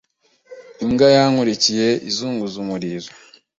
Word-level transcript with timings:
Imbwa 0.83 1.07
yankurikiye 1.15 1.87
izunguza 2.09 2.55
umurizo. 2.63 3.11